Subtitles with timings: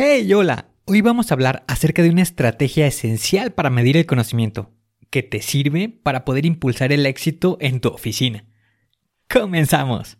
[0.00, 0.68] Hey, hola.
[0.84, 4.70] Hoy vamos a hablar acerca de una estrategia esencial para medir el conocimiento,
[5.10, 8.44] que te sirve para poder impulsar el éxito en tu oficina.
[9.28, 10.16] ¡Comenzamos!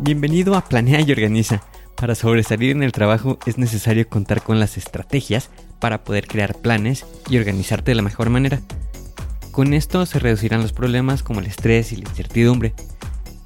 [0.00, 1.62] Bienvenido a Planea y Organiza.
[1.94, 7.04] Para sobresalir en el trabajo es necesario contar con las estrategias para poder crear planes
[7.28, 8.62] y organizarte de la mejor manera.
[9.54, 12.74] Con esto se reducirán los problemas como el estrés y la incertidumbre.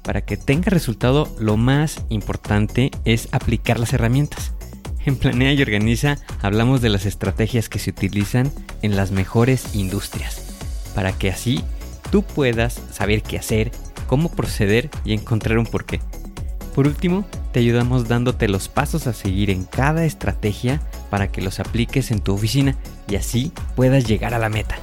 [0.01, 4.53] Para que tenga resultado, lo más importante es aplicar las herramientas.
[5.05, 10.41] En Planea y Organiza hablamos de las estrategias que se utilizan en las mejores industrias,
[10.95, 11.63] para que así
[12.11, 13.69] tú puedas saber qué hacer,
[14.07, 15.99] cómo proceder y encontrar un porqué.
[16.73, 20.81] Por último, te ayudamos dándote los pasos a seguir en cada estrategia
[21.11, 22.75] para que los apliques en tu oficina
[23.07, 24.79] y así puedas llegar a la meta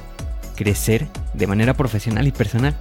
[0.57, 2.75] crecer de manera profesional y personal.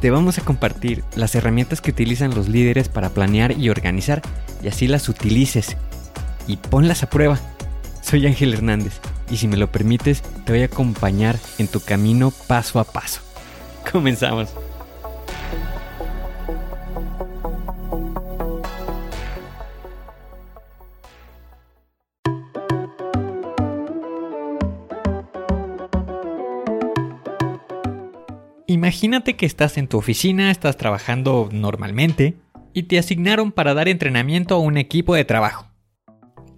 [0.00, 4.22] Te vamos a compartir las herramientas que utilizan los líderes para planear y organizar
[4.62, 5.76] y así las utilices
[6.46, 7.38] y ponlas a prueba.
[8.00, 12.32] Soy Ángel Hernández y si me lo permites te voy a acompañar en tu camino
[12.46, 13.20] paso a paso.
[13.92, 14.48] Comenzamos.
[28.68, 32.34] Imagínate que estás en tu oficina, estás trabajando normalmente
[32.72, 35.68] y te asignaron para dar entrenamiento a un equipo de trabajo.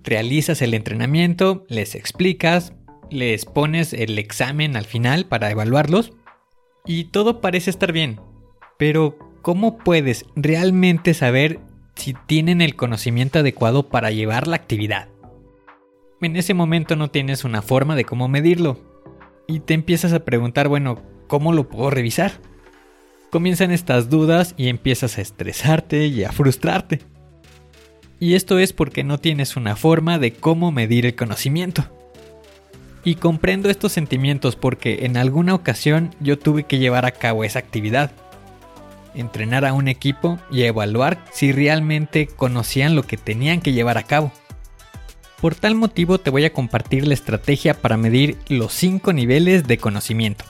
[0.05, 2.73] Realizas el entrenamiento, les explicas,
[3.11, 6.15] les pones el examen al final para evaluarlos
[6.87, 8.19] y todo parece estar bien.
[8.79, 11.61] Pero, ¿cómo puedes realmente saber
[11.95, 15.09] si tienen el conocimiento adecuado para llevar la actividad?
[16.23, 18.81] En ese momento no tienes una forma de cómo medirlo.
[19.47, 22.33] Y te empiezas a preguntar, bueno, ¿Cómo lo puedo revisar?
[23.31, 27.01] Comienzan estas dudas y empiezas a estresarte y a frustrarte.
[28.19, 31.85] Y esto es porque no tienes una forma de cómo medir el conocimiento.
[33.05, 37.59] Y comprendo estos sentimientos porque en alguna ocasión yo tuve que llevar a cabo esa
[37.59, 38.11] actividad.
[39.15, 44.05] Entrenar a un equipo y evaluar si realmente conocían lo que tenían que llevar a
[44.05, 44.33] cabo.
[45.43, 49.77] Por tal motivo te voy a compartir la estrategia para medir los 5 niveles de
[49.77, 50.45] conocimiento.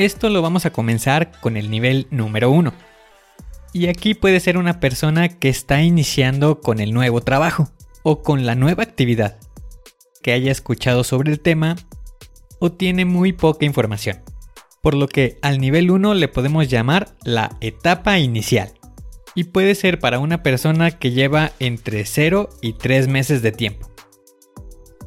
[0.00, 2.72] Esto lo vamos a comenzar con el nivel número 1.
[3.74, 7.68] Y aquí puede ser una persona que está iniciando con el nuevo trabajo
[8.02, 9.36] o con la nueva actividad,
[10.22, 11.76] que haya escuchado sobre el tema
[12.60, 14.22] o tiene muy poca información.
[14.80, 18.72] Por lo que al nivel 1 le podemos llamar la etapa inicial.
[19.34, 23.90] Y puede ser para una persona que lleva entre 0 y 3 meses de tiempo.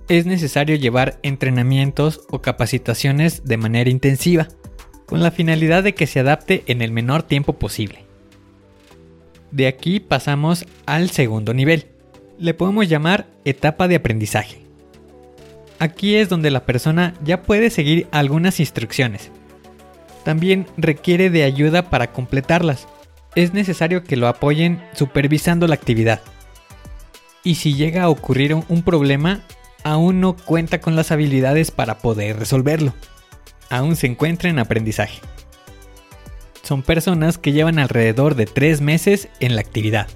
[0.07, 4.49] Es necesario llevar entrenamientos o capacitaciones de manera intensiva
[5.13, 8.03] con la finalidad de que se adapte en el menor tiempo posible.
[9.51, 11.85] De aquí pasamos al segundo nivel.
[12.39, 14.63] Le podemos llamar etapa de aprendizaje.
[15.77, 19.29] Aquí es donde la persona ya puede seguir algunas instrucciones.
[20.25, 22.87] También requiere de ayuda para completarlas.
[23.35, 26.21] Es necesario que lo apoyen supervisando la actividad.
[27.43, 29.41] Y si llega a ocurrir un problema,
[29.83, 32.95] aún no cuenta con las habilidades para poder resolverlo
[33.69, 35.19] aún se encuentra en aprendizaje.
[36.63, 40.07] Son personas que llevan alrededor de tres meses en la actividad.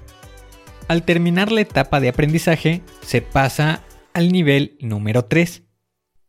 [0.88, 3.82] Al terminar la etapa de aprendizaje, se pasa
[4.14, 5.62] al nivel número 3,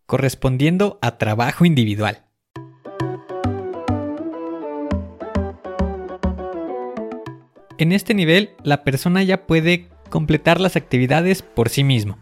[0.05, 2.25] correspondiendo a trabajo individual.
[7.77, 12.17] En este nivel, la persona ya puede completar las actividades por sí mismo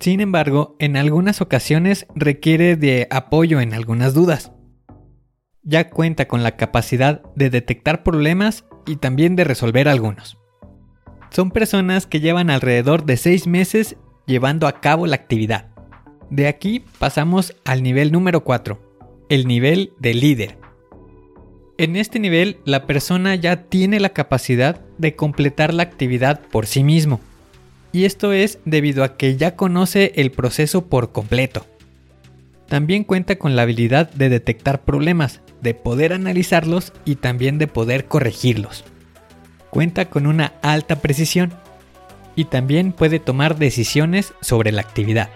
[0.00, 4.52] sin embargo, en algunas ocasiones requiere de apoyo en algunas dudas.
[5.62, 10.38] Ya cuenta con la capacidad de detectar problemas y también de resolver algunos.
[11.30, 15.70] Son personas que llevan alrededor de 6 meses llevando a cabo la actividad.
[16.30, 20.58] De aquí pasamos al nivel número 4, el nivel de líder.
[21.76, 26.84] En este nivel la persona ya tiene la capacidad de completar la actividad por sí
[26.84, 27.20] mismo
[27.92, 31.66] y esto es debido a que ya conoce el proceso por completo.
[32.68, 38.06] También cuenta con la habilidad de detectar problemas, de poder analizarlos y también de poder
[38.06, 38.84] corregirlos.
[39.70, 41.52] Cuenta con una alta precisión
[42.36, 45.30] y también puede tomar decisiones sobre la actividad.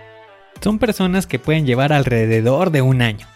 [0.61, 3.27] Son personas que pueden llevar alrededor de un año.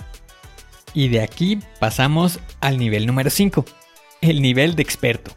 [0.94, 3.64] Y de aquí pasamos al nivel número 5,
[4.20, 5.32] el nivel de experto.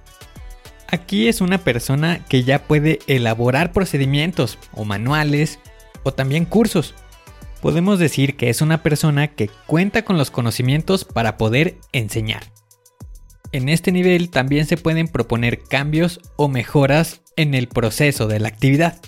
[0.91, 5.59] Aquí es una persona que ya puede elaborar procedimientos o manuales
[6.03, 6.95] o también cursos.
[7.61, 12.43] Podemos decir que es una persona que cuenta con los conocimientos para poder enseñar.
[13.51, 18.47] En este nivel también se pueden proponer cambios o mejoras en el proceso de la
[18.47, 18.99] actividad.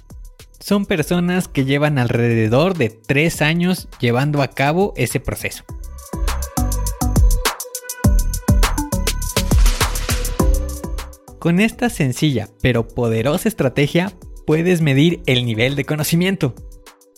[0.60, 5.63] Son personas que llevan alrededor de 3 años llevando a cabo ese proceso.
[11.42, 14.14] Con esta sencilla pero poderosa estrategia
[14.46, 16.54] puedes medir el nivel de conocimiento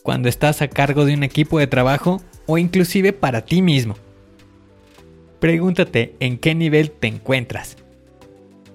[0.02, 3.98] cuando estás a cargo de un equipo de trabajo o inclusive para ti mismo.
[5.42, 7.75] Pregúntate en qué nivel te encuentras.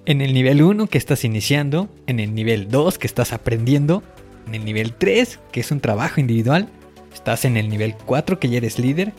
[0.05, 4.03] En el nivel 1 que estás iniciando, en el nivel 2 que estás aprendiendo,
[4.49, 6.69] en el nivel 3 que es un trabajo individual,
[7.15, 9.15] estás en el nivel 4 que ya eres líder,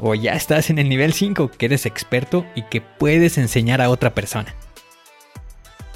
[0.00, 3.90] o ya estás en el nivel 5 que eres experto y que puedes enseñar a
[3.90, 4.56] otra persona.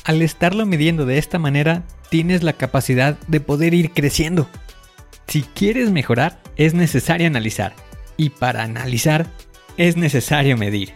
[0.04, 4.48] Al estarlo midiendo de esta manera, tienes la capacidad de poder ir creciendo.
[5.28, 7.72] Si quieres mejorar, es necesario analizar.
[8.16, 9.28] Y para analizar,
[9.76, 10.92] es necesario medir.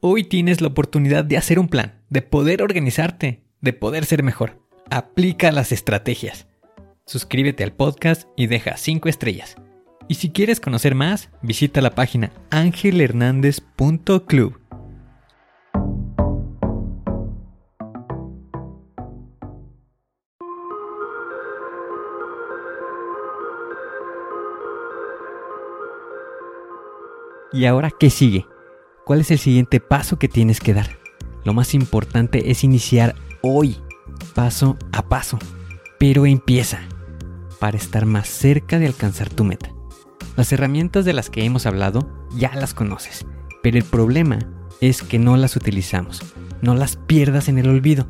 [0.00, 4.62] Hoy tienes la oportunidad de hacer un plan, de poder organizarte, de poder ser mejor.
[4.90, 6.46] Aplica las estrategias.
[7.04, 9.56] Suscríbete al podcast y deja 5 estrellas.
[10.06, 14.60] Y si quieres conocer más, visita la página angelhernandez.club.
[27.52, 28.46] ¿Y ahora qué sigue?
[29.06, 30.98] ¿Cuál es el siguiente paso que tienes que dar?
[31.44, 33.76] Lo más importante es iniciar hoy,
[34.34, 35.38] paso a paso.
[36.00, 36.80] Pero empieza
[37.60, 39.70] para estar más cerca de alcanzar tu meta.
[40.36, 43.24] Las herramientas de las que hemos hablado ya las conoces,
[43.62, 44.38] pero el problema
[44.80, 46.22] es que no las utilizamos.
[46.60, 48.06] No las pierdas en el olvido.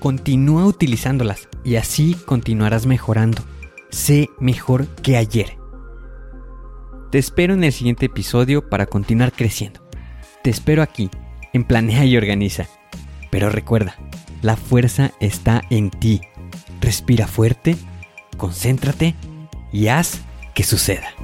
[0.00, 3.42] Continúa utilizándolas y así continuarás mejorando.
[3.90, 5.56] Sé mejor que ayer.
[7.10, 9.80] Te espero en el siguiente episodio para continuar creciendo.
[10.42, 11.10] Te espero aquí,
[11.52, 12.66] en Planea y Organiza.
[13.30, 13.96] Pero recuerda,
[14.42, 16.20] la fuerza está en ti.
[16.80, 17.76] Respira fuerte,
[18.36, 19.14] concéntrate
[19.72, 20.20] y haz
[20.56, 21.14] que suceda.